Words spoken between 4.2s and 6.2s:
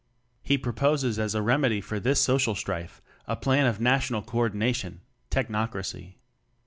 Co ordination Technocracy.